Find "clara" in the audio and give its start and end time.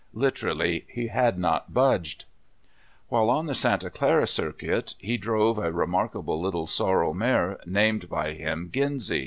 3.91-4.25